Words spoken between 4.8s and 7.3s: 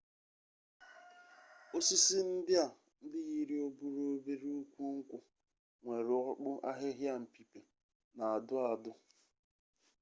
nkwu nwere okpu ahihia